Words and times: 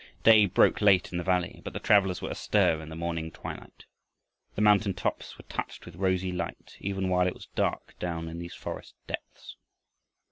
Day 0.23 0.47
broke 0.47 0.81
late 0.81 1.11
in 1.11 1.19
the 1.19 1.23
valley, 1.23 1.61
but 1.63 1.73
the 1.73 1.79
travelers 1.79 2.23
were 2.23 2.31
astir 2.31 2.81
in 2.81 2.89
the 2.89 2.95
morning 2.95 3.29
twilight. 3.29 3.85
The 4.55 4.61
mountain 4.63 4.95
tops 4.95 5.37
were 5.37 5.45
touched 5.47 5.85
with 5.85 5.95
rosy 5.95 6.31
light 6.31 6.75
even 6.79 7.07
while 7.07 7.27
it 7.27 7.35
was 7.35 7.49
dark 7.53 7.93
down 7.99 8.27
in 8.27 8.39
these 8.39 8.55
forest 8.55 8.95
depths. 9.05 9.57